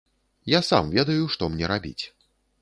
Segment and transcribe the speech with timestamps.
[0.53, 1.99] Я сам ведаю, што мне рабіць.